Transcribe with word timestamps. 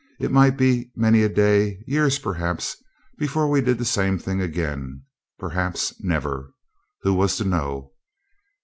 It 0.19 0.31
might 0.31 0.57
be 0.57 0.89
many 0.95 1.21
a 1.21 1.29
day, 1.29 1.83
years 1.85 2.17
perhaps, 2.17 2.75
before 3.19 3.47
we 3.47 3.61
did 3.61 3.77
the 3.77 3.85
same 3.85 4.17
thing 4.17 4.41
again. 4.41 5.03
Perhaps 5.37 5.93
never! 6.01 6.49
Who 7.03 7.13
was 7.13 7.35
to 7.37 7.43
know? 7.45 7.93